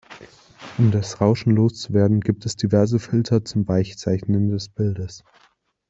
[0.79, 5.23] Um das Rauschen loszuwerden, gibt es diverse Filter zum Weichzeichnen des Bildes.